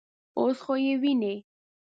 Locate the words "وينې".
1.01-1.35